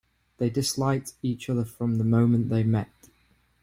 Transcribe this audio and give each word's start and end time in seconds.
They 0.37 0.49
disliked 0.49 1.13
each 1.21 1.47
other 1.47 1.63
from 1.63 1.99
the 1.99 2.03
moment 2.03 2.49
they 2.49 2.63
met. 2.63 3.09